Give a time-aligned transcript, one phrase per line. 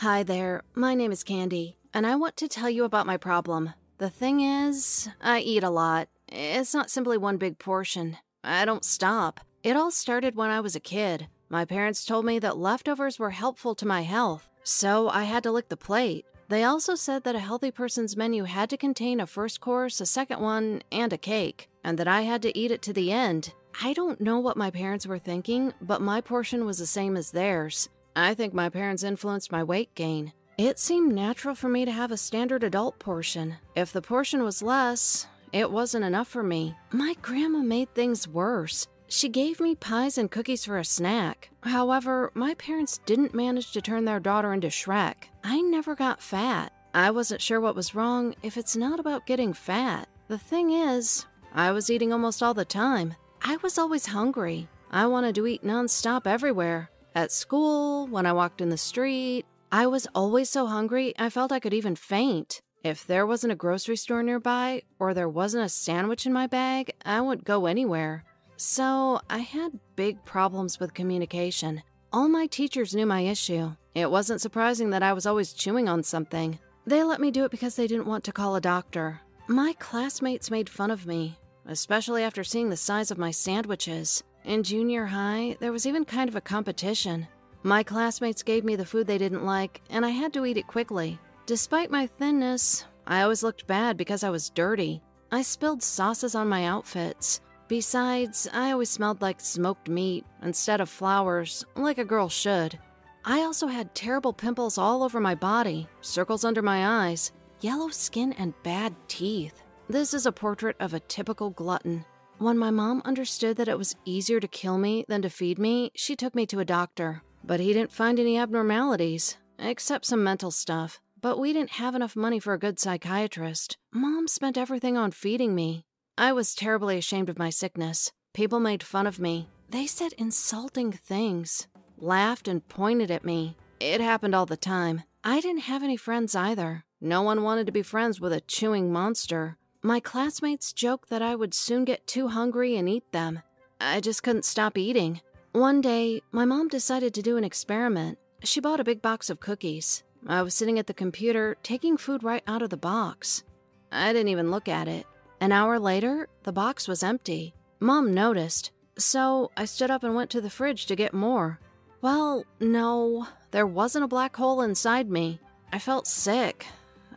[0.00, 3.72] Hi there, my name is Candy, and I want to tell you about my problem.
[3.96, 6.10] The thing is, I eat a lot.
[6.28, 8.18] It's not simply one big portion.
[8.44, 9.40] I don't stop.
[9.62, 11.28] It all started when I was a kid.
[11.48, 15.50] My parents told me that leftovers were helpful to my health, so I had to
[15.50, 16.26] lick the plate.
[16.50, 20.06] They also said that a healthy person's menu had to contain a first course, a
[20.06, 23.54] second one, and a cake, and that I had to eat it to the end.
[23.82, 27.30] I don't know what my parents were thinking, but my portion was the same as
[27.30, 27.88] theirs.
[28.18, 30.32] I think my parents influenced my weight gain.
[30.56, 33.56] It seemed natural for me to have a standard adult portion.
[33.74, 36.74] If the portion was less, it wasn't enough for me.
[36.92, 38.88] My grandma made things worse.
[39.08, 41.50] She gave me pies and cookies for a snack.
[41.62, 45.28] However, my parents didn't manage to turn their daughter into Shrek.
[45.44, 46.72] I never got fat.
[46.94, 50.08] I wasn't sure what was wrong if it's not about getting fat.
[50.28, 53.14] The thing is, I was eating almost all the time.
[53.42, 54.68] I was always hungry.
[54.90, 56.88] I wanted to eat nonstop everywhere.
[57.16, 61.50] At school, when I walked in the street, I was always so hungry I felt
[61.50, 62.60] I could even faint.
[62.84, 66.92] If there wasn't a grocery store nearby or there wasn't a sandwich in my bag,
[67.06, 68.22] I would go anywhere.
[68.58, 71.82] So I had big problems with communication.
[72.12, 73.72] All my teachers knew my issue.
[73.94, 76.58] It wasn't surprising that I was always chewing on something.
[76.86, 79.22] They let me do it because they didn't want to call a doctor.
[79.48, 84.22] My classmates made fun of me, especially after seeing the size of my sandwiches.
[84.46, 87.26] In junior high, there was even kind of a competition.
[87.64, 90.68] My classmates gave me the food they didn't like, and I had to eat it
[90.68, 91.18] quickly.
[91.46, 95.02] Despite my thinness, I always looked bad because I was dirty.
[95.32, 97.40] I spilled sauces on my outfits.
[97.66, 102.78] Besides, I always smelled like smoked meat instead of flowers, like a girl should.
[103.24, 108.32] I also had terrible pimples all over my body, circles under my eyes, yellow skin,
[108.34, 109.64] and bad teeth.
[109.88, 112.04] This is a portrait of a typical glutton.
[112.38, 115.90] When my mom understood that it was easier to kill me than to feed me,
[115.94, 117.22] she took me to a doctor.
[117.42, 121.00] But he didn't find any abnormalities, except some mental stuff.
[121.22, 123.78] But we didn't have enough money for a good psychiatrist.
[123.90, 125.86] Mom spent everything on feeding me.
[126.18, 128.12] I was terribly ashamed of my sickness.
[128.34, 129.48] People made fun of me.
[129.70, 133.56] They said insulting things, laughed, and pointed at me.
[133.80, 135.04] It happened all the time.
[135.24, 136.84] I didn't have any friends either.
[137.00, 139.56] No one wanted to be friends with a chewing monster.
[139.86, 143.42] My classmates joked that I would soon get too hungry and eat them.
[143.80, 145.20] I just couldn't stop eating.
[145.52, 148.18] One day, my mom decided to do an experiment.
[148.42, 150.02] She bought a big box of cookies.
[150.26, 153.44] I was sitting at the computer, taking food right out of the box.
[153.92, 155.06] I didn't even look at it.
[155.40, 157.54] An hour later, the box was empty.
[157.78, 161.60] Mom noticed, so I stood up and went to the fridge to get more.
[162.00, 165.38] Well, no, there wasn't a black hole inside me.
[165.72, 166.66] I felt sick.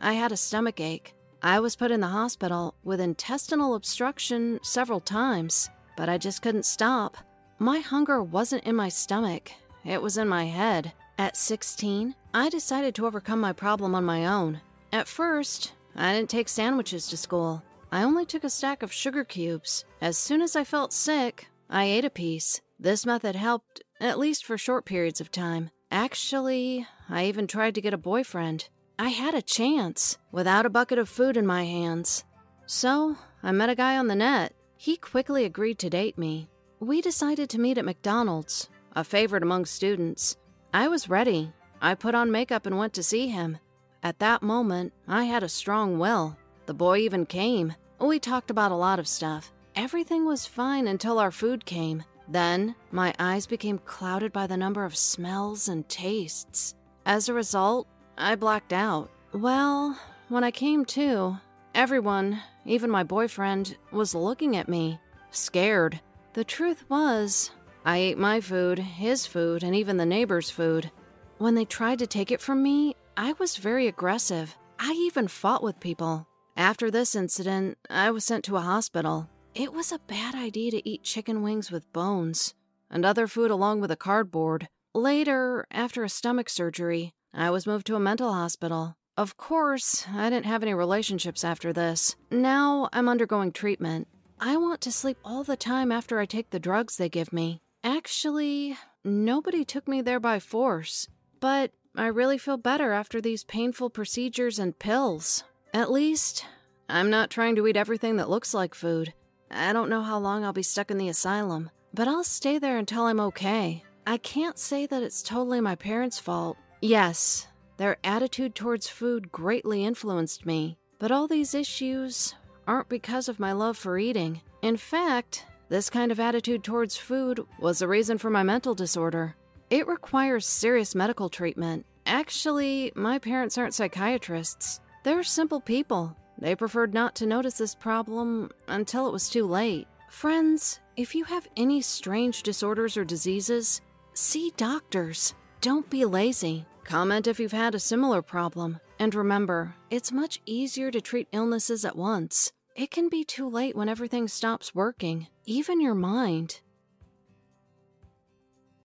[0.00, 1.16] I had a stomach ache.
[1.42, 6.66] I was put in the hospital with intestinal obstruction several times, but I just couldn't
[6.66, 7.16] stop.
[7.58, 9.52] My hunger wasn't in my stomach,
[9.84, 10.92] it was in my head.
[11.18, 14.60] At 16, I decided to overcome my problem on my own.
[14.92, 17.62] At first, I didn't take sandwiches to school.
[17.90, 19.84] I only took a stack of sugar cubes.
[20.00, 22.60] As soon as I felt sick, I ate a piece.
[22.78, 25.70] This method helped, at least for short periods of time.
[25.90, 28.68] Actually, I even tried to get a boyfriend.
[29.00, 32.22] I had a chance without a bucket of food in my hands.
[32.66, 34.52] So, I met a guy on the net.
[34.76, 36.50] He quickly agreed to date me.
[36.80, 40.36] We decided to meet at McDonald's, a favorite among students.
[40.74, 41.50] I was ready.
[41.80, 43.56] I put on makeup and went to see him.
[44.02, 46.36] At that moment, I had a strong will.
[46.66, 47.72] The boy even came.
[47.98, 49.50] We talked about a lot of stuff.
[49.76, 52.04] Everything was fine until our food came.
[52.28, 56.74] Then, my eyes became clouded by the number of smells and tastes.
[57.06, 57.88] As a result,
[58.20, 59.10] I blacked out.
[59.32, 59.98] Well,
[60.28, 61.38] when I came to,
[61.74, 65.00] everyone, even my boyfriend, was looking at me,
[65.30, 66.00] scared.
[66.34, 67.50] The truth was,
[67.86, 70.90] I ate my food, his food, and even the neighbor's food.
[71.38, 74.54] When they tried to take it from me, I was very aggressive.
[74.78, 76.26] I even fought with people.
[76.58, 79.30] After this incident, I was sent to a hospital.
[79.54, 82.52] It was a bad idea to eat chicken wings with bones
[82.90, 84.68] and other food along with a cardboard.
[84.94, 88.96] Later, after a stomach surgery, I was moved to a mental hospital.
[89.16, 92.16] Of course, I didn't have any relationships after this.
[92.30, 94.08] Now I'm undergoing treatment.
[94.40, 97.60] I want to sleep all the time after I take the drugs they give me.
[97.84, 101.08] Actually, nobody took me there by force,
[101.40, 105.44] but I really feel better after these painful procedures and pills.
[105.74, 106.46] At least,
[106.88, 109.12] I'm not trying to eat everything that looks like food.
[109.50, 112.78] I don't know how long I'll be stuck in the asylum, but I'll stay there
[112.78, 113.84] until I'm okay.
[114.06, 116.56] I can't say that it's totally my parents' fault.
[116.80, 117.46] Yes,
[117.76, 122.34] their attitude towards food greatly influenced me, but all these issues
[122.66, 124.40] aren't because of my love for eating.
[124.62, 129.36] In fact, this kind of attitude towards food was the reason for my mental disorder.
[129.68, 131.84] It requires serious medical treatment.
[132.06, 134.80] Actually, my parents aren't psychiatrists.
[135.04, 136.16] They're simple people.
[136.38, 139.86] They preferred not to notice this problem until it was too late.
[140.08, 143.80] Friends, if you have any strange disorders or diseases,
[144.14, 145.34] see doctors.
[145.60, 146.64] Don't be lazy.
[146.90, 148.80] Comment if you've had a similar problem.
[148.98, 152.50] And remember, it's much easier to treat illnesses at once.
[152.74, 156.62] It can be too late when everything stops working, even your mind.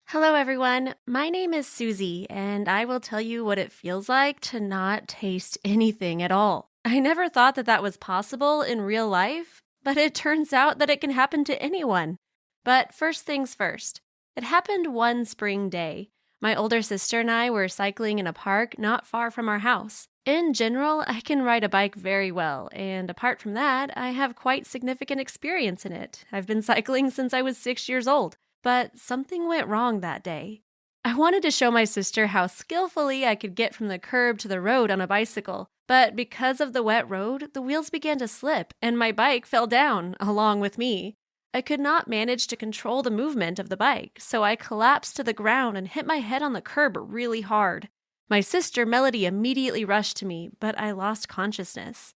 [0.07, 0.95] Hello, everyone.
[1.07, 5.07] My name is Susie, and I will tell you what it feels like to not
[5.07, 6.71] taste anything at all.
[6.87, 10.89] I never thought that that was possible in real life, but it turns out that
[10.89, 12.17] it can happen to anyone.
[12.65, 14.01] But first things first,
[14.35, 16.09] it happened one spring day.
[16.43, 20.09] My older sister and I were cycling in a park not far from our house.
[20.27, 24.35] In general, I can ride a bike very well, and apart from that, I have
[24.35, 26.25] quite significant experience in it.
[26.33, 28.37] I've been cycling since I was six years old.
[28.65, 30.63] But something went wrong that day.
[31.05, 34.49] I wanted to show my sister how skillfully I could get from the curb to
[34.49, 38.29] the road on a bicycle, but because of the wet road, the wheels began to
[38.29, 41.17] slip and my bike fell down along with me.
[41.55, 45.25] I could not manage to control the movement of the bike, so I collapsed to
[45.25, 47.89] the ground and hit my head on the curb really hard.
[48.31, 52.15] My sister Melody immediately rushed to me, but I lost consciousness.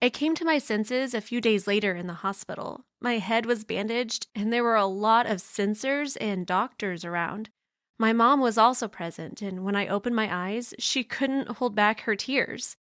[0.00, 2.86] I came to my senses a few days later in the hospital.
[3.02, 7.50] My head was bandaged, and there were a lot of sensors and doctors around.
[7.98, 12.00] My mom was also present, and when I opened my eyes, she couldn't hold back
[12.02, 12.78] her tears.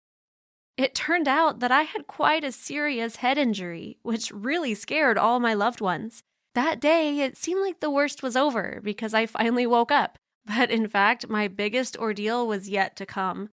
[0.78, 5.40] It turned out that I had quite a serious head injury, which really scared all
[5.40, 6.22] my loved ones.
[6.54, 10.70] That day, it seemed like the worst was over because I finally woke up, but
[10.70, 13.50] in fact, my biggest ordeal was yet to come.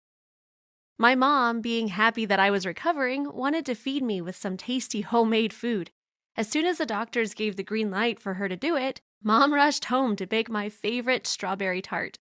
[0.99, 5.01] My mom, being happy that I was recovering, wanted to feed me with some tasty
[5.01, 5.91] homemade food.
[6.37, 9.55] As soon as the doctors gave the green light for her to do it, Mom
[9.55, 12.19] rushed home to bake my favorite strawberry tart.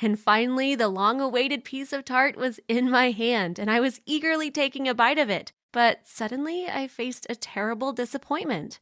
[0.00, 4.00] And finally, the long awaited piece of tart was in my hand, and I was
[4.06, 5.52] eagerly taking a bite of it.
[5.72, 8.80] But suddenly, I faced a terrible disappointment.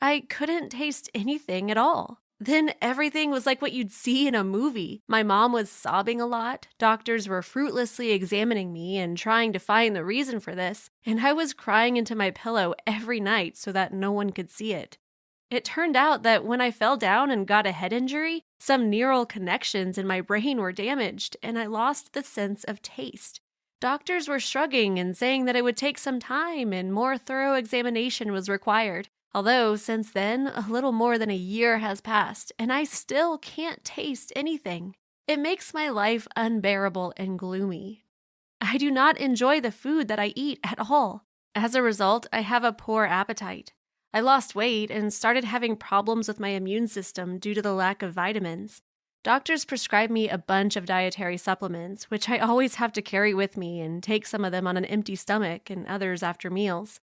[0.00, 2.20] I couldn't taste anything at all.
[2.38, 5.02] Then everything was like what you'd see in a movie.
[5.08, 9.96] My mom was sobbing a lot, doctors were fruitlessly examining me and trying to find
[9.96, 13.94] the reason for this, and I was crying into my pillow every night so that
[13.94, 14.98] no one could see it.
[15.50, 19.26] It turned out that when I fell down and got a head injury, some neural
[19.26, 23.40] connections in my brain were damaged, and I lost the sense of taste.
[23.80, 28.32] Doctors were shrugging and saying that it would take some time and more thorough examination
[28.32, 29.08] was required.
[29.34, 33.84] Although, since then, a little more than a year has passed, and I still can't
[33.84, 34.94] taste anything.
[35.28, 38.04] It makes my life unbearable and gloomy.
[38.60, 41.26] I do not enjoy the food that I eat at all.
[41.54, 43.74] As a result, I have a poor appetite.
[44.12, 48.02] I lost weight and started having problems with my immune system due to the lack
[48.02, 48.82] of vitamins.
[49.22, 53.56] Doctors prescribe me a bunch of dietary supplements, which I always have to carry with
[53.56, 57.00] me and take some of them on an empty stomach and others after meals.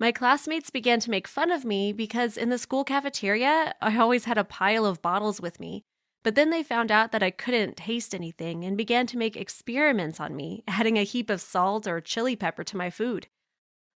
[0.00, 4.24] My classmates began to make fun of me because in the school cafeteria, I always
[4.24, 5.84] had a pile of bottles with me.
[6.24, 10.18] But then they found out that I couldn't taste anything and began to make experiments
[10.18, 13.28] on me, adding a heap of salt or chili pepper to my food.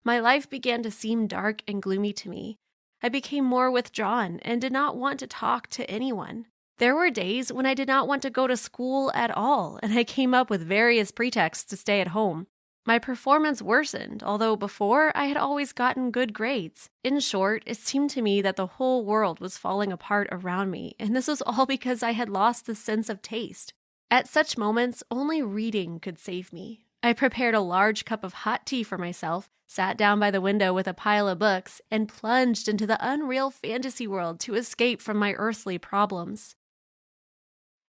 [0.09, 2.57] My life began to seem dark and gloomy to me.
[3.03, 6.47] I became more withdrawn and did not want to talk to anyone.
[6.79, 9.93] There were days when I did not want to go to school at all, and
[9.93, 12.47] I came up with various pretexts to stay at home.
[12.87, 16.89] My performance worsened, although before I had always gotten good grades.
[17.05, 20.97] In short, it seemed to me that the whole world was falling apart around me,
[20.99, 23.75] and this was all because I had lost the sense of taste.
[24.11, 26.88] At such moments, only reading could save me.
[27.03, 30.73] I prepared a large cup of hot tea for myself, sat down by the window
[30.73, 35.17] with a pile of books, and plunged into the unreal fantasy world to escape from
[35.17, 36.57] my earthly problems.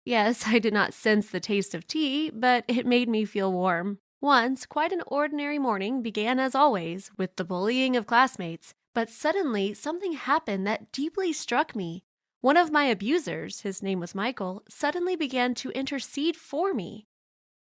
[0.05, 3.99] Yes, I did not sense the taste of tea, but it made me feel warm.
[4.21, 9.73] Once, quite an ordinary morning began as always with the bullying of classmates, but suddenly
[9.73, 12.03] something happened that deeply struck me.
[12.41, 17.07] One of my abusers, his name was Michael, suddenly began to intercede for me.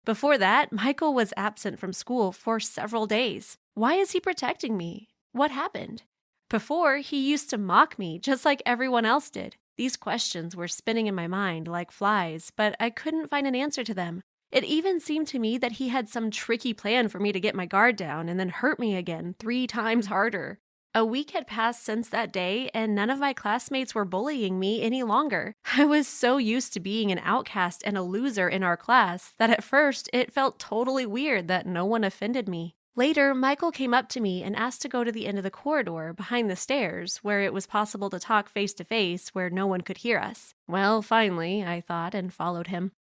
[0.04, 3.56] Before that, Michael was absent from school for several days.
[3.74, 5.08] Why is he protecting me?
[5.30, 6.02] What happened?
[6.50, 9.56] Before, he used to mock me just like everyone else did.
[9.76, 13.84] These questions were spinning in my mind like flies, but I couldn't find an answer
[13.84, 14.22] to them.
[14.50, 17.54] It even seemed to me that he had some tricky plan for me to get
[17.54, 20.58] my guard down and then hurt me again three times harder.
[20.94, 24.82] A week had passed since that day, and none of my classmates were bullying me
[24.82, 25.54] any longer.
[25.78, 29.48] I was so used to being an outcast and a loser in our class that
[29.48, 32.74] at first it felt totally weird that no one offended me.
[32.94, 35.50] Later, Michael came up to me and asked to go to the end of the
[35.50, 39.66] corridor behind the stairs, where it was possible to talk face to face where no
[39.66, 40.54] one could hear us.
[40.68, 42.92] Well, finally, I thought, and followed him.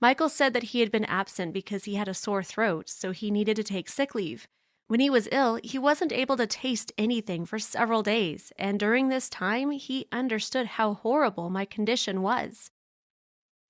[0.00, 3.30] Michael said that he had been absent because he had a sore throat, so he
[3.30, 4.48] needed to take sick leave.
[4.86, 9.08] When he was ill, he wasn't able to taste anything for several days, and during
[9.08, 12.70] this time, he understood how horrible my condition was.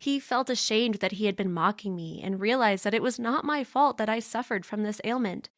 [0.01, 3.45] He felt ashamed that he had been mocking me and realized that it was not
[3.45, 5.51] my fault that I suffered from this ailment.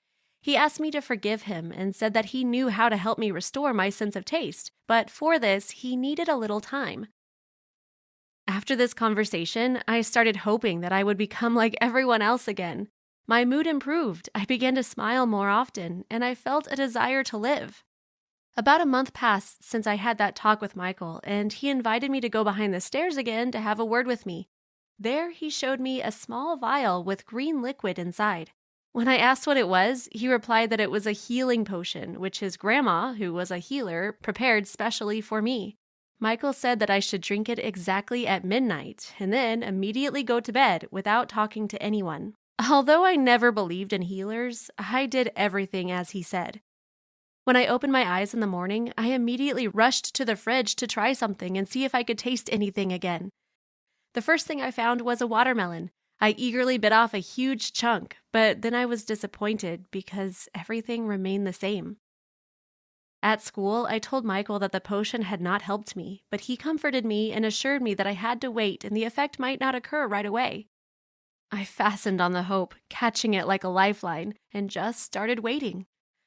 [0.42, 3.30] He asked me to forgive him and said that he knew how to help me
[3.30, 7.08] restore my sense of taste, but for this, he needed a little time.
[8.46, 12.88] After this conversation, I started hoping that I would become like everyone else again.
[13.28, 17.36] My mood improved, I began to smile more often, and I felt a desire to
[17.36, 17.82] live.
[18.56, 22.20] About a month passed since I had that talk with Michael, and he invited me
[22.20, 24.48] to go behind the stairs again to have a word with me.
[24.96, 28.52] There, he showed me a small vial with green liquid inside.
[28.92, 32.38] When I asked what it was, he replied that it was a healing potion, which
[32.38, 35.76] his grandma, who was a healer, prepared specially for me.
[36.20, 40.52] Michael said that I should drink it exactly at midnight and then immediately go to
[40.52, 42.34] bed without talking to anyone.
[42.58, 46.60] Although I never believed in healers, I did everything as he said.
[47.44, 50.86] When I opened my eyes in the morning, I immediately rushed to the fridge to
[50.86, 53.30] try something and see if I could taste anything again.
[54.14, 55.90] The first thing I found was a watermelon.
[56.18, 61.46] I eagerly bit off a huge chunk, but then I was disappointed because everything remained
[61.46, 61.98] the same.
[63.22, 67.04] At school, I told Michael that the potion had not helped me, but he comforted
[67.04, 70.06] me and assured me that I had to wait and the effect might not occur
[70.06, 70.68] right away.
[71.50, 75.86] I fastened on the hope, catching it like a lifeline, and just started waiting.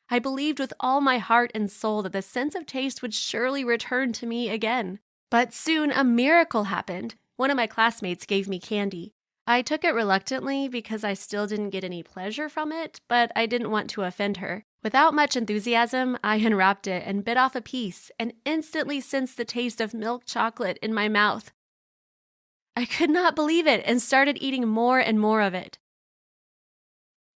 [0.10, 3.64] I believed with all my heart and soul that the sense of taste would surely
[3.64, 5.00] return to me again.
[5.30, 7.16] But soon a miracle happened.
[7.38, 9.14] One of my classmates gave me candy.
[9.46, 13.46] I took it reluctantly because I still didn't get any pleasure from it, but I
[13.46, 14.64] didn't want to offend her.
[14.84, 19.46] Without much enthusiasm, I unwrapped it and bit off a piece and instantly sensed the
[19.46, 21.52] taste of milk chocolate in my mouth.
[22.79, 25.77] I could not believe it and started eating more and more of it.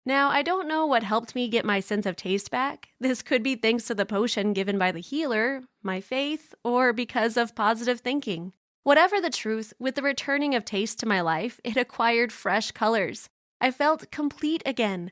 [0.05, 2.89] Now, I don't know what helped me get my sense of taste back.
[2.99, 7.37] This could be thanks to the potion given by the healer, my faith, or because
[7.37, 8.53] of positive thinking.
[8.83, 13.27] Whatever the truth, with the returning of taste to my life, it acquired fresh colors.
[13.59, 15.11] I felt complete again.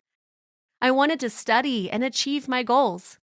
[0.80, 3.18] I wanted to study and achieve my goals.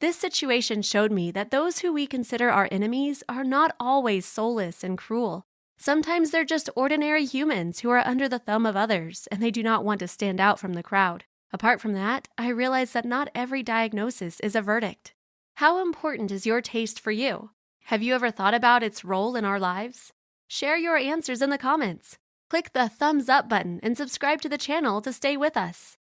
[0.00, 4.82] This situation showed me that those who we consider our enemies are not always soulless
[4.82, 5.44] and cruel.
[5.80, 9.62] Sometimes they're just ordinary humans who are under the thumb of others and they do
[9.62, 11.24] not want to stand out from the crowd.
[11.52, 15.14] Apart from that, I realize that not every diagnosis is a verdict.
[15.54, 17.50] How important is your taste for you?
[17.84, 20.12] Have you ever thought about its role in our lives?
[20.48, 22.18] Share your answers in the comments.
[22.50, 25.96] Click the thumbs up button and subscribe to the channel to stay with us.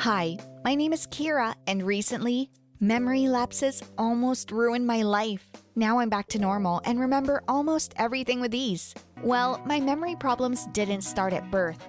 [0.00, 5.48] Hi, my name is Kira, and recently, memory lapses almost ruined my life.
[5.76, 8.94] Now I'm back to normal and remember almost everything with ease.
[9.22, 11.88] Well, my memory problems didn't start at birth.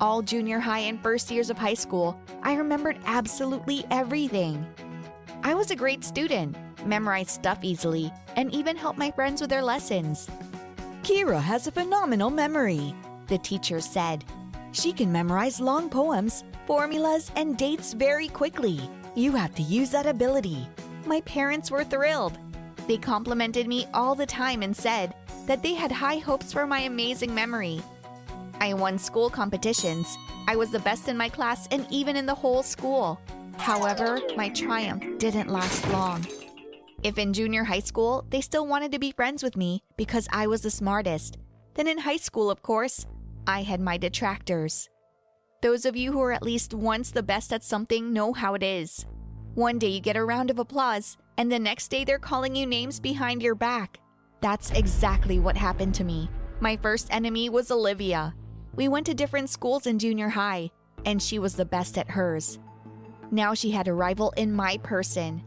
[0.00, 4.66] All junior high and first years of high school, I remembered absolutely everything.
[5.42, 9.62] I was a great student, memorized stuff easily, and even helped my friends with their
[9.62, 10.28] lessons.
[11.02, 12.94] Kira has a phenomenal memory,
[13.28, 14.24] the teacher said.
[14.72, 18.80] She can memorize long poems, formulas, and dates very quickly.
[19.16, 20.66] You have to use that ability.
[21.06, 22.36] My parents were thrilled.
[22.88, 25.14] They complimented me all the time and said
[25.46, 27.80] that they had high hopes for my amazing memory.
[28.60, 30.18] I won school competitions.
[30.48, 33.20] I was the best in my class and even in the whole school.
[33.56, 36.26] However, my triumph didn't last long.
[37.04, 40.48] If in junior high school they still wanted to be friends with me because I
[40.48, 41.38] was the smartest,
[41.74, 43.06] then in high school, of course,
[43.46, 44.88] I had my detractors.
[45.64, 48.62] Those of you who are at least once the best at something know how it
[48.62, 49.06] is.
[49.54, 52.66] One day you get a round of applause, and the next day they're calling you
[52.66, 53.98] names behind your back.
[54.42, 56.28] That's exactly what happened to me.
[56.60, 58.34] My first enemy was Olivia.
[58.76, 60.70] We went to different schools in junior high,
[61.06, 62.58] and she was the best at hers.
[63.30, 65.42] Now she had a rival in my person.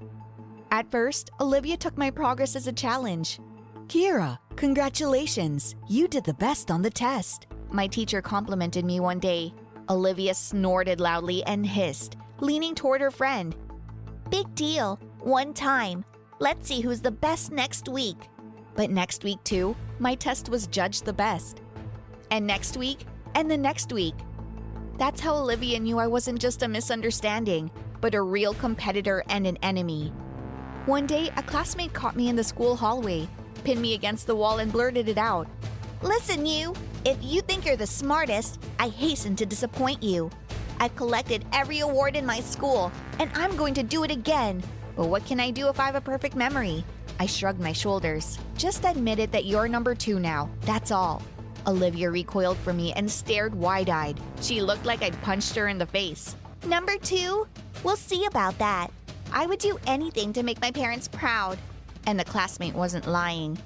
[0.72, 3.40] At first, Olivia took my progress as a challenge.
[3.86, 5.76] Kira, congratulations!
[5.88, 7.46] You did the best on the test.
[7.70, 9.54] My teacher complimented me one day.
[9.90, 13.56] Olivia snorted loudly and hissed, leaning toward her friend.
[14.30, 15.00] Big deal.
[15.20, 16.04] One time.
[16.40, 18.18] Let's see who's the best next week.
[18.76, 21.62] But next week, too, my test was judged the best.
[22.30, 24.16] And next week, and the next week.
[24.98, 29.58] That's how Olivia knew I wasn't just a misunderstanding, but a real competitor and an
[29.64, 30.12] enemy.
[30.86, 33.28] One day, a classmate caught me in the school hallway,
[33.64, 35.48] pinned me against the wall, and blurted it out.
[36.02, 36.74] Listen, you!
[37.08, 40.30] If you think you're the smartest, I hasten to disappoint you.
[40.82, 44.62] I've collected every award in my school, and I'm going to do it again.
[44.98, 46.84] But what can I do if I have a perfect memory?
[47.18, 48.38] I shrugged my shoulders.
[48.58, 50.50] Just admit it that you're number two now.
[50.64, 51.24] That's all.
[51.66, 54.20] Olivia recoiled from me and stared wide eyed.
[54.42, 56.36] She looked like I'd punched her in the face.
[56.66, 57.48] Number two?
[57.86, 58.90] We'll see about that.
[59.32, 61.58] I would do anything to make my parents proud.
[62.06, 63.58] And the classmate wasn't lying.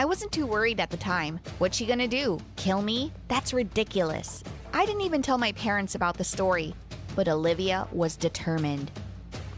[0.00, 1.40] I wasn't too worried at the time.
[1.58, 2.40] What's she gonna do?
[2.56, 3.12] Kill me?
[3.28, 4.42] That's ridiculous.
[4.72, 6.74] I didn't even tell my parents about the story,
[7.14, 8.90] but Olivia was determined.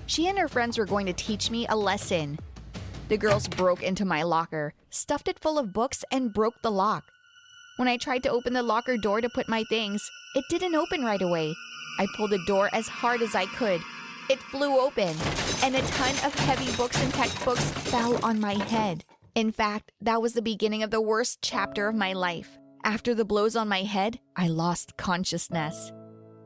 [0.06, 2.40] She and her friends were going to teach me a lesson.
[3.06, 7.04] The girls broke into my locker, stuffed it full of books, and broke the lock.
[7.76, 10.02] When I tried to open the locker door to put my things,
[10.34, 11.54] it didn't open right away.
[12.00, 13.80] I pulled the door as hard as I could.
[14.28, 15.14] It flew open,
[15.62, 19.04] and a ton of heavy books and textbooks fell on my head.
[19.34, 22.58] In fact, that was the beginning of the worst chapter of my life.
[22.84, 25.92] After the blows on my head, I lost consciousness.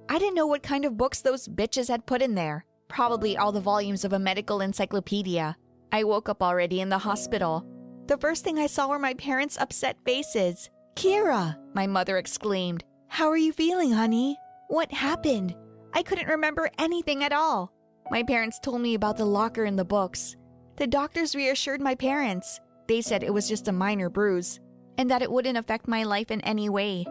[0.09, 2.65] I didn't know what kind of books those bitches had put in there.
[2.89, 5.57] Probably all the volumes of a medical encyclopedia.
[5.91, 7.67] I woke up already in the hospital.
[8.07, 10.71] The first thing I saw were my parents' upset faces.
[10.95, 12.85] Kira, My mother exclaimed.
[13.09, 14.37] how are you feeling, honey?
[14.69, 15.55] What happened?
[15.93, 17.73] I couldn't remember anything at all.
[18.11, 20.37] My parents told me about the locker and the books.
[20.77, 22.61] The doctors reassured my parents.
[22.89, 24.61] They said it was just a minor bruise
[24.99, 27.05] and that it wouldn't affect my life in any way.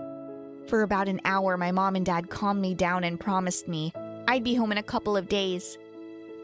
[0.67, 3.93] For about an hour, my mom and dad calmed me down and promised me
[4.27, 5.77] I'd be home in a couple of days.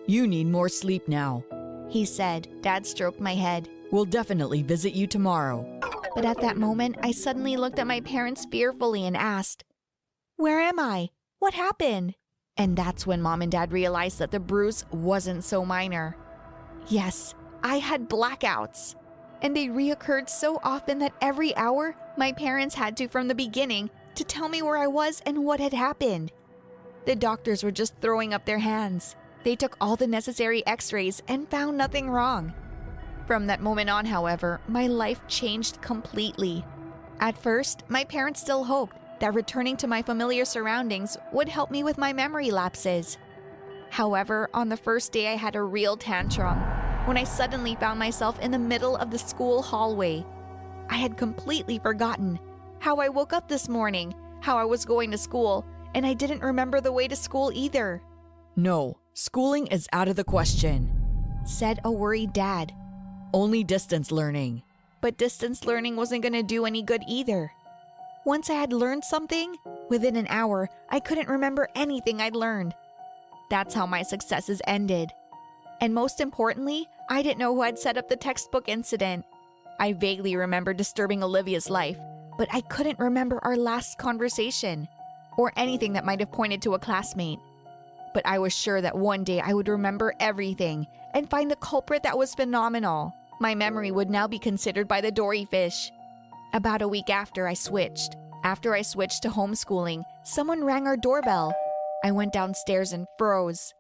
[0.06, 1.44] You need more sleep now.
[1.90, 3.70] He said, Dad stroked my head.
[3.92, 5.66] We'll definitely visit you tomorrow.
[6.16, 9.64] But at that moment, I suddenly looked at my parents fearfully and asked,
[10.36, 11.10] Where am I?
[11.40, 12.16] What happened?
[12.56, 16.16] And that's when mom and dad realized that the bruise wasn't so minor.
[16.88, 17.34] Yes,
[17.64, 18.96] I had blackouts.
[19.42, 23.90] And they reoccurred so often that every hour, my parents had to, from the beginning,
[24.16, 26.32] to tell me where I was and what had happened.
[27.06, 29.16] The doctors were just throwing up their hands.
[29.44, 32.54] They took all the necessary x rays and found nothing wrong.
[33.26, 36.64] From that moment on, however, my life changed completely.
[37.20, 41.84] At first, my parents still hoped that returning to my familiar surroundings would help me
[41.84, 43.18] with my memory lapses.
[43.90, 48.40] However, on the first day, I had a real tantrum when I suddenly found myself
[48.40, 50.26] in the middle of the school hallway.
[50.90, 52.40] I had completely forgotten
[52.80, 56.42] how I woke up this morning, how I was going to school, and I didn't
[56.42, 58.02] remember the way to school either,
[58.56, 60.90] No, schooling is out of the question.
[61.46, 62.74] said a worried dad.
[63.34, 64.64] Only distance learning.
[65.02, 67.52] But distance learning wasn't going to do any good either.
[68.26, 69.56] Once I had learned something,
[69.90, 72.76] within an hour, I couldn't remember anything I'd learned.
[73.50, 75.12] That's how my successes ended.
[75.82, 79.26] And most importantly, I didn't know who had set up the textbook incident.
[79.80, 81.98] I vaguely remember disturbing Olivia's life,
[82.38, 84.88] but I couldn't remember our last conversation
[85.38, 87.40] or anything that might have pointed to a classmate.
[88.14, 92.04] But I was sure that one day I would remember everything and find the culprit
[92.04, 93.12] that was phenomenal.
[93.40, 95.92] My memory would now be considered by the Dory fish.
[96.54, 101.56] About a week after I switched, after I switched to homeschooling, someone rang our doorbell.
[102.04, 103.74] I went downstairs and froze.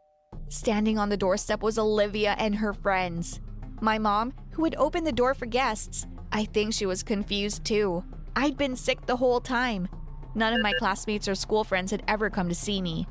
[0.52, 3.39] Standing on the doorstep was Olivia and her friends.
[3.80, 8.04] My mom, who had opened the door for guests, I think she was confused too.
[8.36, 9.88] I'd been sick the whole time.
[10.36, 13.08] None of my classmates or school friends had ever come to see me.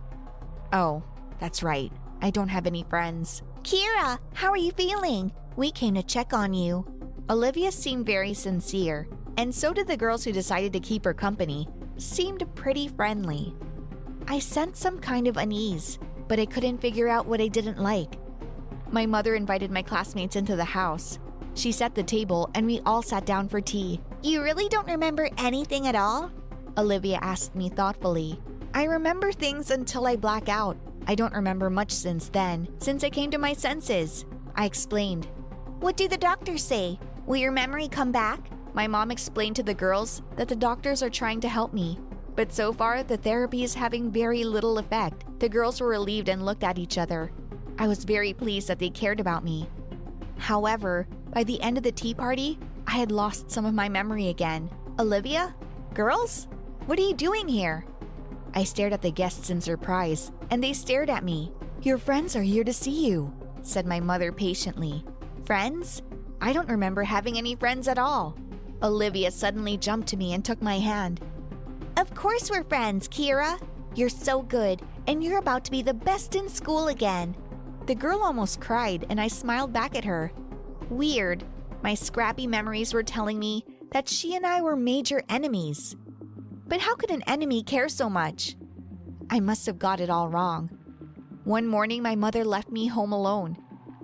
[0.74, 1.02] Oh,
[1.38, 1.90] that's right.
[2.20, 3.42] I don't have any friends.
[3.62, 5.32] Kira, how are you feeling?
[5.56, 6.84] We came to check on you.
[7.30, 11.66] Olivia seemed very sincere, and so did the girls who decided to keep her company,
[11.96, 13.54] seemed pretty friendly.
[14.28, 15.98] I sensed some kind of unease,
[16.30, 18.12] but I couldn't figure out what I didn't like.
[18.92, 21.18] My mother invited my classmates into the house.
[21.54, 24.00] She set the table and we all sat down for tea.
[24.22, 26.30] You really don't remember anything at all?
[26.78, 28.40] Olivia asked me thoughtfully.
[28.74, 30.76] I remember things until I black out.
[31.08, 34.24] I don't remember much since then, since I came to my senses.
[34.54, 35.26] I explained.
[35.80, 37.00] What do the doctors say?
[37.26, 38.38] Will your memory come back?
[38.72, 41.98] My mom explained to the girls that the doctors are trying to help me,
[42.40, 45.26] but so far the therapy is having very little effect.
[45.40, 47.30] The girls were relieved and looked at each other.
[47.78, 49.68] I was very pleased that they cared about me.
[50.38, 54.28] However, by the end of the tea party, I had lost some of my memory
[54.28, 54.70] again.
[54.98, 55.54] Olivia?
[55.92, 56.48] Girls?
[56.86, 57.84] What are you doing here?
[58.54, 61.52] I stared at the guests in surprise, and they stared at me.
[61.82, 65.04] Your friends are here to see you, said my mother patiently.
[65.44, 66.00] Friends?
[66.40, 68.34] I don't remember having any friends at all.
[68.82, 71.20] Olivia suddenly jumped to me and took my hand.
[72.00, 73.60] Of course we're friends, Kira.
[73.94, 77.36] You're so good, and you're about to be the best in school again.
[77.84, 80.32] The girl almost cried, and I smiled back at her.
[80.88, 81.44] Weird.
[81.82, 85.94] My scrappy memories were telling me that she and I were major enemies.
[86.66, 88.56] But how could an enemy care so much?
[89.28, 90.70] I must have got it all wrong.
[91.44, 93.58] One morning, my mother left me home alone.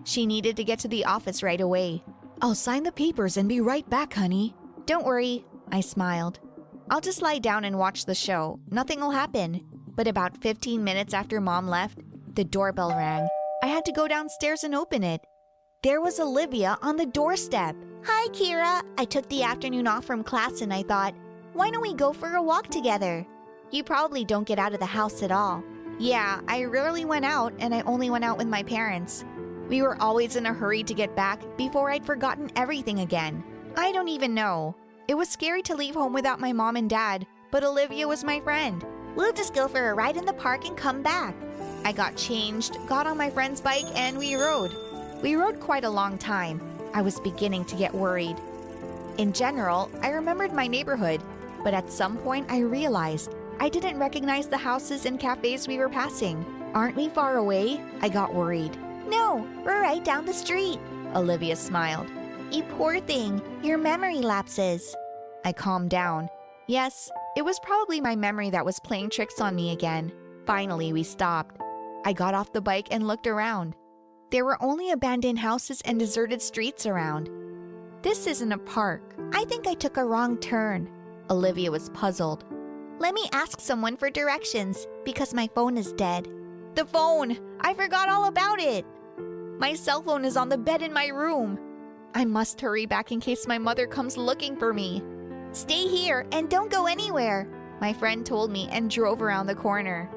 [0.05, 2.05] She needed to get to the office right away.
[2.43, 4.55] I'll sign the papers and be right back, honey.
[4.85, 6.41] Don't worry, I smiled.
[6.89, 8.61] I'll just lie down and watch the show.
[8.71, 9.65] Nothing will happen.
[9.97, 11.99] But about 15 minutes after mom left,
[12.35, 13.27] the doorbell rang.
[13.63, 15.21] I had to go downstairs and open it.
[15.83, 17.75] There was Olivia on the doorstep.
[18.05, 18.83] Hi, Kira.
[18.99, 21.15] I took the afternoon off from class and I thought,
[21.55, 23.27] why don't we go for a walk together?
[23.73, 25.65] You probably don't get out of the house at all.
[25.99, 29.25] Yeah, I rarely went out and I only went out with my parents.
[29.69, 33.43] We were always in a hurry to get back before I'd forgotten everything again.
[33.77, 34.77] I don't even know.
[35.09, 38.41] It was scary to leave home without my mom and dad, but Olivia was my
[38.41, 38.85] friend.
[39.15, 41.37] We'll just go for a ride in the park and come back.
[41.85, 44.75] I got changed, got on my friend's bike, and we rode.
[45.23, 46.61] We rode quite a long time.
[46.93, 48.37] I was beginning to get worried.
[49.19, 51.23] In general, I remembered my neighborhood,
[51.63, 55.89] but at some point I realized I didn't recognize the houses and cafes we were
[55.89, 56.45] passing.
[56.75, 57.81] Aren't we far away?
[58.03, 58.77] I got worried.
[59.07, 60.81] No, we're right down the street.
[61.15, 62.11] Olivia smiled.
[62.53, 64.95] You poor thing, your memory lapses.
[65.45, 66.29] I calmed down.
[66.69, 70.13] Yes, it was probably my memory that was playing tricks on me again.
[70.47, 71.61] Finally, we stopped.
[72.05, 73.75] I got off the bike and looked around.
[74.31, 77.29] There were only abandoned houses and deserted streets around.
[78.03, 79.17] This isn't a park.
[79.33, 80.89] I think I took a wrong turn.
[81.31, 82.45] Olivia was puzzled.
[83.01, 86.29] Let me ask someone for directions because my phone is dead.
[86.77, 87.39] The phone!
[87.61, 88.87] I forgot all about it!
[89.59, 91.59] My cell phone is on the bed in my room.
[92.17, 95.03] I must hurry back in case my mother comes looking for me.
[95.53, 97.47] Stay here and don't go anywhere,
[97.79, 100.11] my friend told me and drove around the corner.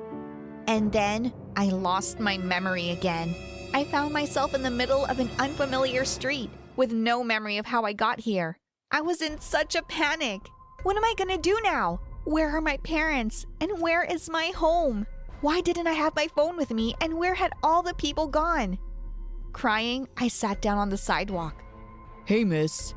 [0.66, 3.36] And then I lost my memory again.
[3.74, 7.84] I found myself in the middle of an unfamiliar street with no memory of how
[7.84, 8.58] I got here.
[8.92, 10.40] I was in such a panic.
[10.84, 12.00] What am I gonna do now?
[12.24, 13.46] Where are my parents?
[13.60, 15.06] And where is my home?
[15.42, 16.96] Why didn't I have my phone with me?
[17.02, 18.80] And where had all the people gone?
[19.52, 21.62] Crying, I sat down on the sidewalk.
[22.30, 22.94] Hey, miss.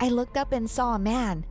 [0.00, 1.44] I looked up and saw a man.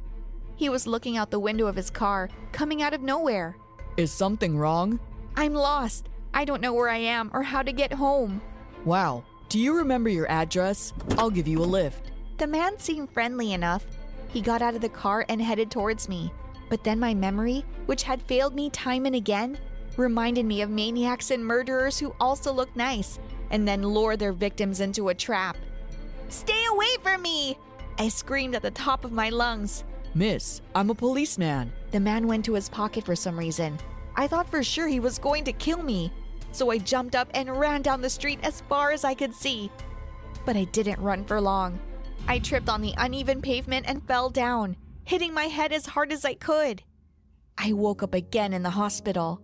[0.55, 3.55] He was looking out the window of his car, coming out of nowhere.
[3.97, 4.99] Is something wrong?
[5.35, 6.09] I'm lost.
[6.33, 8.41] I don't know where I am or how to get home.
[8.83, 9.23] Wow.
[9.47, 10.91] Do you remember your address?
[11.19, 12.09] I'll give you a lift.
[12.39, 13.85] The man seemed friendly enough.
[14.29, 16.33] He got out of the car and headed towards me.
[16.67, 19.59] But then my memory, which had failed me time and again,
[19.97, 23.19] reminded me of maniacs and murderers who also look nice
[23.51, 25.57] and then lure their victims into a trap.
[26.29, 27.57] Stay away from me!
[27.97, 29.83] I screamed at the top of my lungs.
[30.15, 31.71] Miss, I'm a policeman.
[31.91, 33.77] The man went to his pocket for some reason.
[34.15, 36.11] I thought for sure he was going to kill me.
[36.51, 39.71] So I jumped up and ran down the street as far as I could see.
[40.45, 41.79] But I didn't run for long.
[42.27, 46.25] I tripped on the uneven pavement and fell down, hitting my head as hard as
[46.25, 46.81] I could.
[47.57, 49.41] I woke up again in the hospital.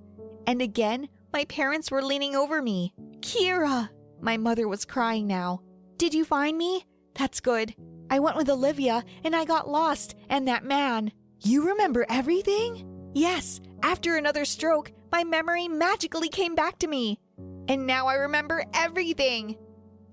[0.48, 2.94] And again, my parents were leaning over me.
[3.20, 3.90] Kira!
[4.22, 5.62] My mother was crying now.
[5.98, 6.86] Did you find me?
[7.14, 7.76] That's good.
[8.10, 11.12] I went with Olivia and I got lost, and that man.
[11.42, 12.86] You remember everything?
[13.14, 17.20] Yes, after another stroke, my memory magically came back to me.
[17.68, 19.58] And now I remember everything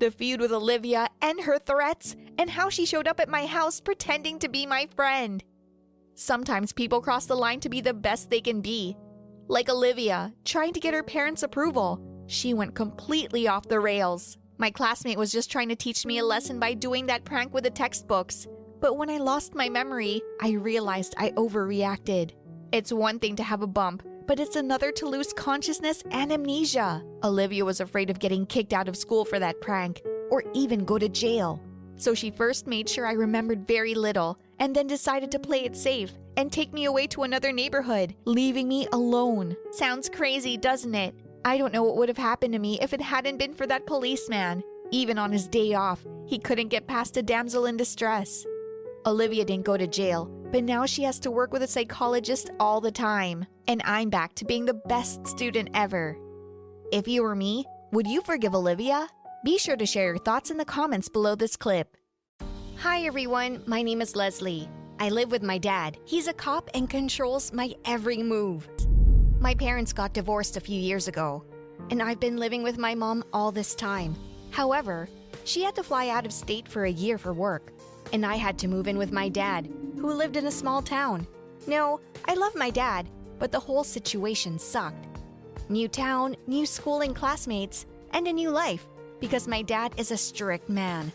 [0.02, 3.80] the feud with Olivia and her threats, and how she showed up at my house
[3.80, 5.44] pretending to be my friend.
[6.16, 8.96] Sometimes people cross the line to be the best they can be.
[9.46, 12.00] Like Olivia, trying to get her parents' approval.
[12.26, 14.38] She went completely off the rails.
[14.58, 17.64] My classmate was just trying to teach me a lesson by doing that prank with
[17.64, 18.46] the textbooks.
[18.80, 22.32] But when I lost my memory, I realized I overreacted.
[22.72, 27.02] It's one thing to have a bump, but it's another to lose consciousness and amnesia.
[27.24, 30.98] Olivia was afraid of getting kicked out of school for that prank, or even go
[30.98, 31.60] to jail.
[31.96, 35.76] So she first made sure I remembered very little, and then decided to play it
[35.76, 39.56] safe and take me away to another neighborhood, leaving me alone.
[39.72, 41.14] Sounds crazy, doesn't it?
[41.44, 43.86] I don't know what would have happened to me if it hadn't been for that
[43.86, 44.62] policeman.
[44.92, 48.46] Even on his day off, he couldn't get past a damsel in distress.
[49.06, 52.80] Olivia didn't go to jail, but now she has to work with a psychologist all
[52.80, 53.44] the time.
[53.66, 56.16] And I'm back to being the best student ever.
[56.92, 59.08] If you were me, would you forgive Olivia?
[59.44, 61.96] Be sure to share your thoughts in the comments below this clip.
[62.76, 64.68] Hi everyone, my name is Leslie.
[65.00, 65.96] I live with my dad.
[66.04, 68.68] He's a cop and controls my every move.
[69.42, 71.42] My parents got divorced a few years ago,
[71.90, 74.14] and I've been living with my mom all this time.
[74.52, 75.08] However,
[75.42, 77.72] she had to fly out of state for a year for work,
[78.12, 81.26] and I had to move in with my dad, who lived in a small town.
[81.66, 83.08] No, I love my dad,
[83.40, 85.08] but the whole situation sucked.
[85.68, 88.86] New town, new school and classmates, and a new life,
[89.18, 91.10] because my dad is a strict man.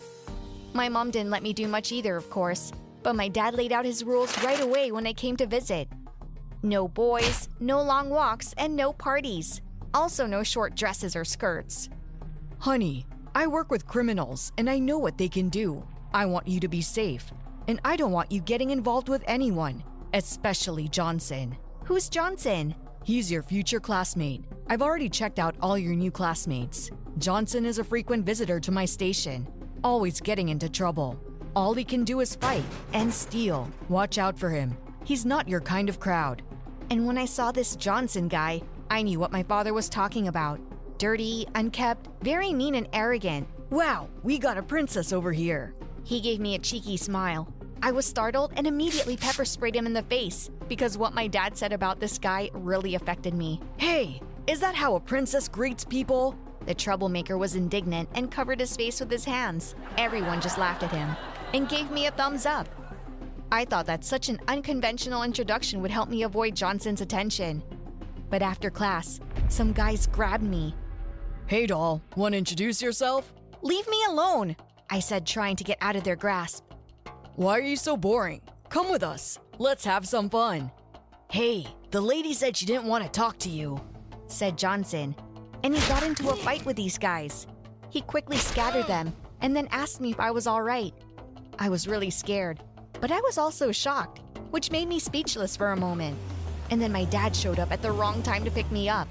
[0.74, 3.86] My mom didn't let me do much either, of course, but my dad laid out
[3.86, 5.88] his rules right away when I came to visit.
[6.64, 9.62] No boys, no long walks, and no parties.
[9.94, 11.90] Also, no short dresses or skirts.
[12.60, 15.86] Honey, I work with criminals and I know what they can do.
[16.14, 17.26] I want you to be safe,
[17.68, 19.84] and I don't want you getting involved with anyone.
[20.14, 21.56] especially Johnson.
[21.84, 22.74] Who's Johnson?
[23.04, 24.44] He's your future classmate.
[24.68, 26.90] I've already checked out all your new classmates.
[27.18, 29.48] Johnson is a frequent visitor to my station,
[29.84, 31.20] always getting into trouble.
[31.56, 33.70] All he can do is fight and steal.
[33.90, 34.78] Watch out for him.
[35.08, 36.42] He's not your kind of crowd.
[36.90, 40.60] And when I saw this Johnson guy, I knew what my father was talking about.
[40.98, 43.48] Dirty, unkept, very mean and arrogant.
[43.70, 45.74] Wow, we got a princess over here.
[46.04, 47.48] He gave me a cheeky smile.
[47.82, 51.58] I was startled and immediately pepper sprayed him in the face because what my dad
[51.58, 53.62] said about this guy really affected me.
[53.78, 56.36] Hey, is that how a princess greets people?
[56.66, 59.74] The troublemaker was indignant and covered his face with his hands.
[59.98, 61.16] Everyone just laughed at him
[61.54, 62.68] and gave me a thumbs up.
[63.52, 67.64] I thought that such an unconventional introduction would help me avoid Johnson's attention.
[68.30, 70.76] But after class, some guys grabbed me.
[71.46, 73.34] Hey, doll, want to introduce yourself?
[73.62, 74.56] Leave me alone,
[74.90, 76.66] I said, trying to get out of their grasp.
[77.36, 78.42] Why are you so boring?
[78.68, 79.40] Come with us.
[79.60, 80.72] Let's have some fun.
[81.32, 83.80] Hey, the lady said she didn't want to talk to you,
[84.28, 85.16] said Johnson,
[85.64, 87.48] and he got into a fight with these guys.
[87.90, 90.94] He quickly scattered them and then asked me if I was all right.
[91.58, 92.62] I was really scared,
[93.00, 96.18] but I was also shocked, which made me speechless for a moment.
[96.70, 99.08] And then my dad showed up at the wrong time to pick me up.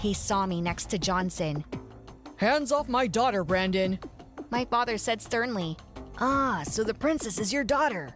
[0.00, 1.64] He saw me next to Johnson.
[2.36, 3.98] Hands off my daughter, Brandon.
[4.50, 5.76] My father said sternly.
[6.20, 8.14] Ah, so the princess is your daughter.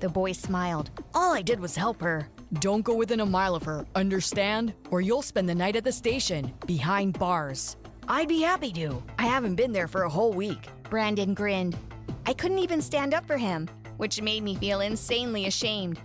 [0.00, 0.90] The boy smiled.
[1.14, 2.28] All I did was help her.
[2.60, 4.72] Don't go within a mile of her, understand?
[4.90, 7.76] Or you'll spend the night at the station, behind bars.
[8.08, 9.02] I'd be happy to.
[9.18, 10.68] I haven't been there for a whole week.
[10.88, 11.76] Brandon grinned.
[12.24, 16.00] I couldn't even stand up for him, which made me feel insanely ashamed.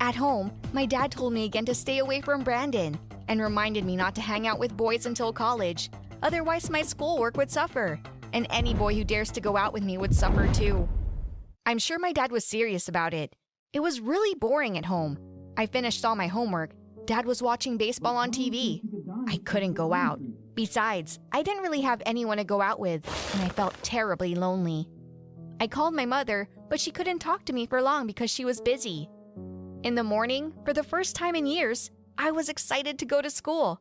[0.00, 3.96] At home, my dad told me again to stay away from Brandon and reminded me
[3.96, 5.90] not to hang out with boys until college.
[6.22, 7.98] Otherwise, my schoolwork would suffer,
[8.32, 10.88] and any boy who dares to go out with me would suffer too.
[11.66, 13.34] I'm sure my dad was serious about it.
[13.72, 15.18] It was really boring at home.
[15.56, 16.70] I finished all my homework.
[17.06, 18.80] Dad was watching baseball on TV.
[19.28, 20.20] I couldn't go out.
[20.54, 24.88] Besides, I didn't really have anyone to go out with, and I felt terribly lonely.
[25.60, 28.60] I called my mother, but she couldn't talk to me for long because she was
[28.60, 29.08] busy.
[29.82, 33.30] In the morning, for the first time in years, I was excited to go to
[33.30, 33.80] school.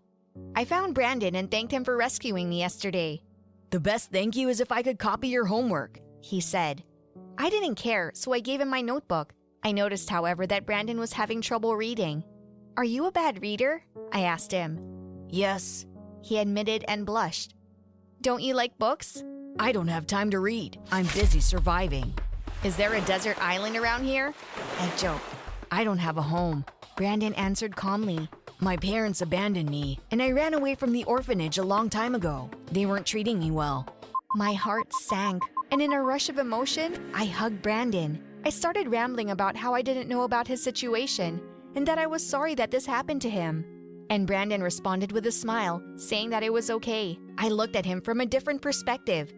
[0.55, 3.21] I found Brandon and thanked him for rescuing me yesterday.
[3.69, 6.83] The best thank you is if I could copy your homework, he said.
[7.37, 9.33] I didn't care, so I gave him my notebook.
[9.63, 12.23] I noticed, however, that Brandon was having trouble reading.
[12.77, 13.83] Are you a bad reader?
[14.11, 14.79] I asked him.
[15.29, 15.85] Yes,
[16.21, 17.55] he admitted and blushed.
[18.21, 19.23] Don't you like books?
[19.59, 20.79] I don't have time to read.
[20.91, 22.13] I'm busy surviving.
[22.63, 24.33] Is there a desert island around here?
[24.79, 25.21] I joke.
[25.71, 26.65] I don't have a home.
[26.95, 28.29] Brandon answered calmly.
[28.59, 32.49] My parents abandoned me, and I ran away from the orphanage a long time ago.
[32.71, 33.87] They weren't treating me well.
[34.35, 38.23] My heart sank, and in a rush of emotion, I hugged Brandon.
[38.45, 41.41] I started rambling about how I didn't know about his situation
[41.75, 43.65] and that I was sorry that this happened to him.
[44.09, 47.17] And Brandon responded with a smile, saying that it was okay.
[47.37, 49.33] I looked at him from a different perspective.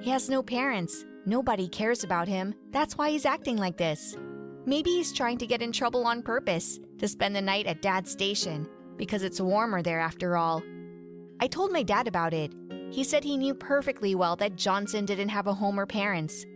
[0.00, 1.04] He has no parents.
[1.26, 2.54] Nobody cares about him.
[2.70, 4.16] That's why he's acting like this.
[4.64, 8.10] Maybe he's trying to get in trouble on purpose to spend the night at Dad's
[8.10, 10.62] station because it's warmer there after all.
[11.38, 12.54] I told my dad about it.
[12.90, 16.46] He said he knew perfectly well that Johnson didn't have a home or parents.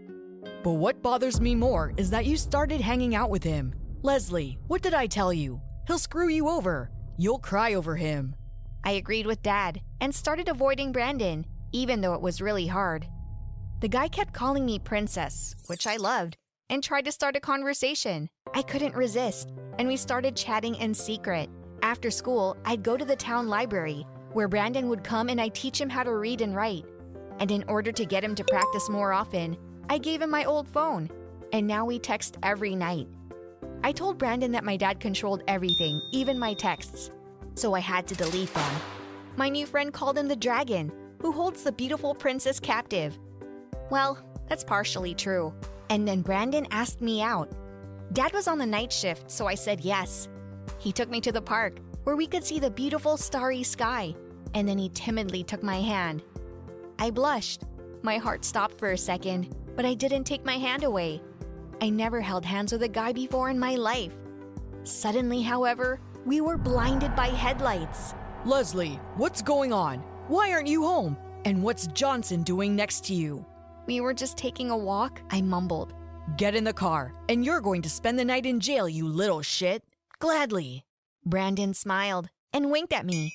[0.63, 3.75] But what bothers me more is that you started hanging out with him.
[4.03, 5.61] Leslie, what did I tell you?
[5.87, 6.91] He'll screw you over.
[7.19, 8.37] You'll cry over him.
[8.85, 13.07] I agreed with Dad and started avoiding Brandon, even though it was really hard.
[13.85, 16.39] The guy kept calling me princess, which I loved,
[16.71, 18.31] and tried to start a conversation.
[18.55, 21.51] I couldn't resist, and we started chatting in secret.
[21.83, 25.79] After school, I'd go to the town library, where Brandon would come and I'd teach
[25.79, 26.87] him how to read and write.
[27.41, 29.55] And in order to get him to practice more often,
[29.91, 31.11] I gave him my old phone,
[31.53, 33.07] and now we text every night.
[33.83, 37.11] I told Brandon that my dad controlled everything, even my texts,
[37.55, 38.81] so I had to delete them.
[39.37, 43.19] My new friend called him the dragon, who holds the beautiful princess captive.
[43.91, 44.19] Well,
[44.49, 45.55] that's partially true.
[45.91, 47.51] And then Brandon asked me out.
[48.13, 50.29] Dad was on the night shift, so I said yes.
[50.79, 54.15] He took me to the park, where we could see the beautiful starry sky,
[54.55, 56.23] and then he timidly took my hand.
[56.99, 57.63] I blushed.
[58.03, 61.23] My heart stopped for a second, but I didn't take my hand away.
[61.81, 64.13] I never held hands with a guy before in my life.
[64.85, 68.15] Suddenly, however, we were blinded by headlights.
[68.45, 69.99] Leslie, what's going on?
[70.29, 71.17] Why aren't you home?
[71.45, 73.45] And what's Johnson doing next to you?
[73.87, 75.95] We were just taking a walk, I mumbled.
[76.37, 79.43] Get in the car, and you're going to spend the night in jail, you little
[79.43, 79.85] shit.
[80.19, 80.85] Gladly.
[81.27, 83.35] Brandon smiled and winked at me.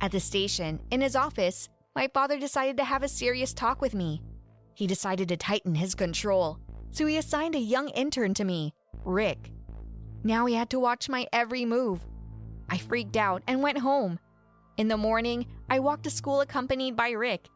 [0.00, 3.94] At the station, in his office, my father decided to have a serious talk with
[3.94, 4.22] me.
[4.74, 6.58] He decided to tighten his control,
[6.90, 9.50] so he assigned a young intern to me, Rick.
[10.22, 12.04] Now he had to watch my every move.
[12.68, 14.18] I freaked out and went home.
[14.76, 17.48] In the morning, I walked to school accompanied by Rick.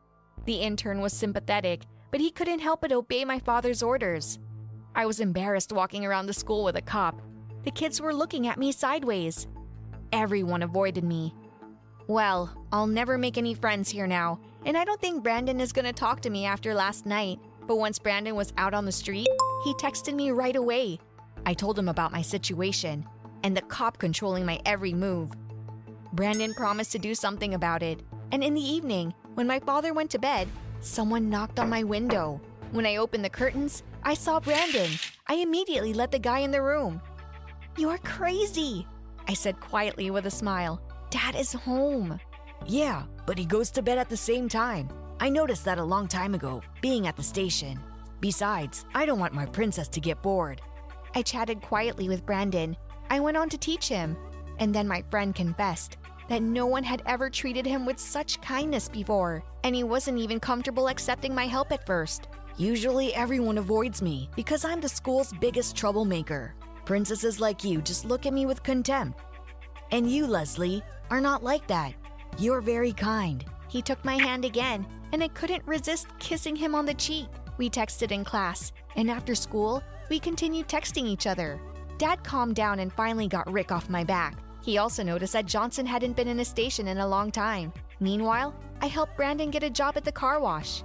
[0.44, 1.84] The intern was sympathetic,
[2.14, 4.38] but he couldn't help but obey my father's orders.
[4.94, 7.20] I was embarrassed walking around the school with a cop.
[7.64, 9.48] The kids were looking at me sideways.
[10.12, 11.34] Everyone avoided me.
[12.06, 15.92] Well, I'll never make any friends here now, and I don't think Brandon is gonna
[15.92, 17.40] talk to me after last night.
[17.66, 19.26] But once Brandon was out on the street,
[19.64, 21.00] he texted me right away.
[21.44, 23.04] I told him about my situation
[23.42, 25.32] and the cop controlling my every move.
[26.12, 30.12] Brandon promised to do something about it, and in the evening, when my father went
[30.12, 30.46] to bed,
[30.84, 32.40] someone knocked on my window.
[32.72, 34.90] When I opened the curtains, I saw Brandon.
[35.26, 37.00] I immediately let the guy in the room.
[37.76, 38.86] You're crazy,
[39.26, 40.80] I said quietly with a smile.
[41.10, 42.20] Dad is home.
[42.66, 44.88] Yeah, but he goes to bed at the same time.
[45.20, 47.80] I noticed that a long time ago, being at the station.
[48.20, 50.60] Besides, I don't want my princess to get bored.
[51.14, 52.76] I chatted quietly with Brandon.
[53.10, 54.16] I went on to teach him.
[54.58, 55.96] And then my friend confessed
[56.28, 60.40] that no one had ever treated him with such kindness before, and he wasn't even
[60.40, 62.28] comfortable accepting my help at first.
[62.56, 66.54] Usually everyone avoids me because I'm the school's biggest troublemaker.
[66.84, 69.18] Princesses like you just look at me with contempt.
[69.90, 71.94] And you, Leslie, are not like that.
[72.38, 73.44] You're very kind.
[73.68, 77.26] He took my hand again, and I couldn't resist kissing him on the cheek.
[77.56, 81.60] We texted in class, and after school, we continued texting each other.
[81.98, 84.43] Dad calmed down and finally got Rick off my back.
[84.64, 87.70] He also noticed that Johnson hadn't been in a station in a long time.
[88.00, 90.82] Meanwhile, I helped Brandon get a job at the car wash.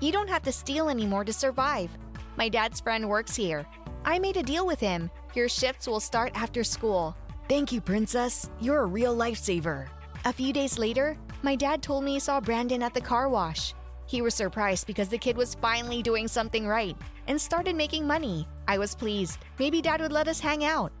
[0.00, 1.90] You don't have to steal anymore to survive.
[2.36, 3.66] My dad's friend works here.
[4.04, 5.10] I made a deal with him.
[5.34, 7.16] Your shifts will start after school.
[7.48, 8.50] Thank you, Princess.
[8.60, 9.88] You're a real lifesaver.
[10.26, 13.74] A few days later, my dad told me he saw Brandon at the car wash.
[14.06, 16.96] He was surprised because the kid was finally doing something right
[17.28, 18.46] and started making money.
[18.68, 19.38] I was pleased.
[19.58, 20.92] Maybe dad would let us hang out.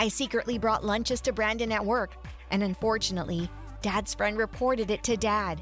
[0.00, 2.14] I secretly brought lunches to Brandon at work,
[2.50, 3.50] and unfortunately,
[3.82, 5.60] dad's friend reported it to dad.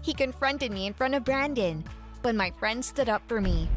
[0.00, 1.82] He confronted me in front of Brandon,
[2.22, 3.68] but my friend stood up for me.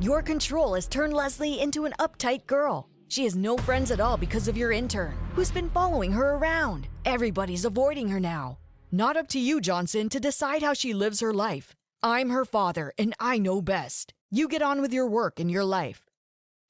[0.00, 2.88] Your control has turned Leslie into an uptight girl.
[3.08, 6.88] She has no friends at all because of your intern, who's been following her around.
[7.04, 8.56] Everybody's avoiding her now.
[8.90, 11.74] Not up to you, Johnson, to decide how she lives her life.
[12.02, 14.14] I'm her father, and I know best.
[14.30, 16.06] You get on with your work and your life.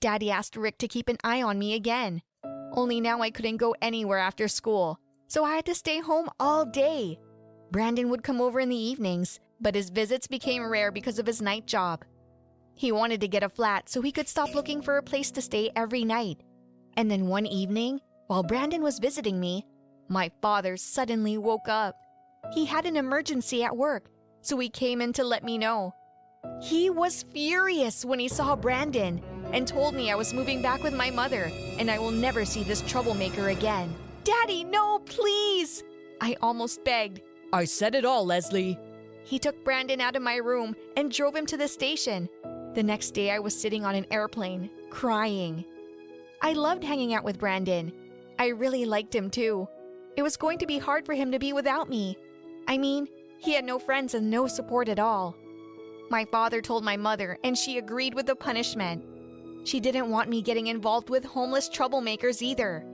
[0.01, 2.23] Daddy asked Rick to keep an eye on me again.
[2.75, 6.67] Only now I couldn't go anywhere after school, so I had to stay home all
[6.67, 7.19] day.
[7.71, 11.41] Brandon would come over in the evenings, but his visits became rare because of his
[11.41, 12.05] night job.
[12.75, 15.43] He wanted to get a flat so he could stop looking for a place to
[15.43, 16.43] stay every night.
[16.97, 19.65] And then one evening, while Brandon was visiting me,
[20.09, 21.97] my father suddenly woke up.
[22.53, 24.11] He had an emergency at work,
[24.41, 25.95] so he came in to let me know.
[26.61, 29.23] He was furious when he saw Brandon
[29.55, 32.65] and told me I was moving back with my mother and I will never see
[32.65, 33.95] this troublemaker again.
[34.25, 35.85] Daddy, no, please!
[36.21, 37.23] I almost begged.
[37.53, 38.79] I said it all, Leslie.
[39.23, 42.29] He took Brandon out of my room and drove him to the station.
[42.75, 45.65] The next day, I was sitting on an airplane, crying.
[46.43, 47.93] I loved hanging out with Brandon.
[48.39, 49.69] I really liked him too.
[50.17, 52.17] It was going to be hard for him to be without me.
[52.67, 55.37] I mean, he had no friends and no support at all.
[56.11, 59.05] My father told my mother, and she agreed with the punishment.
[59.65, 62.85] She didn't want me getting involved with homeless troublemakers either.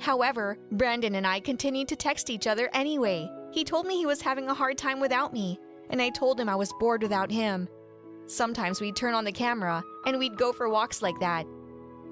[0.00, 3.30] However, Brandon and I continued to text each other anyway.
[3.52, 5.58] He told me he was having a hard time without me,
[5.90, 7.68] and I told him I was bored without him.
[8.26, 11.46] Sometimes we'd turn on the camera and we'd go for walks like that.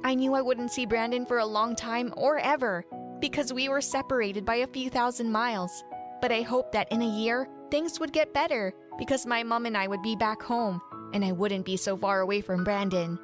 [0.04, 2.84] I knew I wouldn't see Brandon for a long time or ever
[3.20, 5.84] because we were separated by a few thousand miles.
[6.20, 9.76] But I hoped that in a year, things would get better because my mom and
[9.76, 10.82] I would be back home
[11.14, 13.18] and I wouldn't be so far away from Brandon.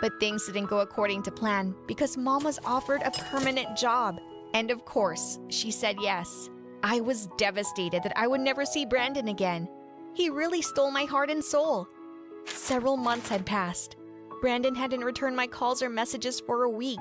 [0.00, 4.20] But things didn't go according to plan because mom was offered a permanent job.
[4.54, 6.50] And of course, she said yes.
[6.82, 9.68] I was devastated that I would never see Brandon again.
[10.14, 11.88] He really stole my heart and soul.
[12.46, 13.96] Several months had passed.
[14.40, 17.00] Brandon hadn't returned my calls or messages for a week.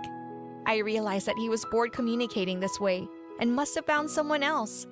[0.66, 3.08] I realized that he was bored communicating this way
[3.40, 4.88] and must have found someone else.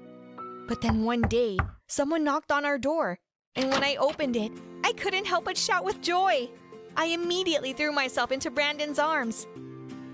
[0.68, 3.20] But then one day, someone knocked on our door,
[3.56, 4.52] and when I opened it,
[4.84, 6.50] I couldn't help but shout with joy.
[6.98, 9.48] I immediately threw myself into Brandon's arms.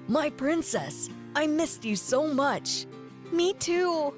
[0.08, 2.88] My princess, I missed you so much.
[3.32, 4.14] Me too.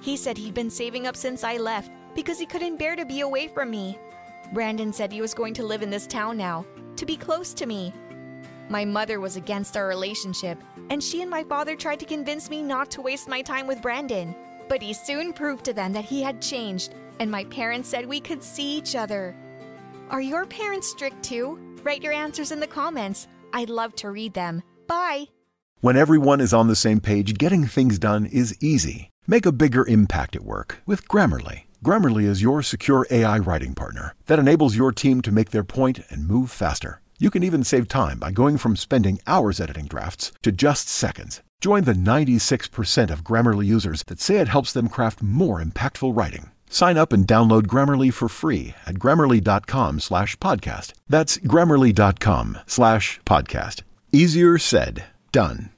[0.00, 3.20] He said he'd been saving up since I left because he couldn't bear to be
[3.20, 3.98] away from me.
[4.52, 6.64] Brandon said he was going to live in this town now,
[6.96, 7.92] to be close to me.
[8.68, 10.58] My mother was against our relationship,
[10.90, 13.82] and she and my father tried to convince me not to waste my time with
[13.82, 14.34] Brandon.
[14.68, 18.20] But he soon proved to them that he had changed, and my parents said we
[18.20, 19.36] could see each other.
[20.10, 21.60] Are your parents strict too?
[21.86, 23.28] Write your answers in the comments.
[23.52, 24.64] I'd love to read them.
[24.88, 25.26] Bye!
[25.82, 29.10] When everyone is on the same page, getting things done is easy.
[29.28, 31.66] Make a bigger impact at work with Grammarly.
[31.84, 36.00] Grammarly is your secure AI writing partner that enables your team to make their point
[36.10, 37.02] and move faster.
[37.20, 41.40] You can even save time by going from spending hours editing drafts to just seconds.
[41.60, 46.50] Join the 96% of Grammarly users that say it helps them craft more impactful writing.
[46.68, 50.92] Sign up and download Grammarly for free at grammarly.com slash podcast.
[51.08, 53.82] That's grammarly.com slash podcast.
[54.12, 55.70] Easier said, done.